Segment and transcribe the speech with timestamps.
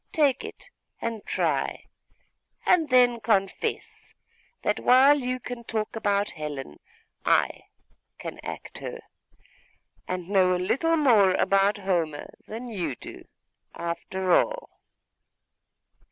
[0.11, 1.83] Take it and try;
[2.65, 4.15] and then confess,
[4.63, 6.79] that while you can talk about Helen,
[7.23, 7.65] I
[8.17, 8.99] can act her;
[10.07, 13.25] and know a little more about Homer than you do,
[13.75, 14.71] after all.